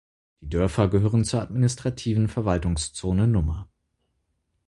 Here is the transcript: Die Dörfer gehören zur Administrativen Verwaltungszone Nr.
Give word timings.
Die 0.39 0.49
Dörfer 0.49 0.87
gehören 0.87 1.23
zur 1.25 1.43
Administrativen 1.43 2.27
Verwaltungszone 2.27 3.25
Nr. 3.25 3.67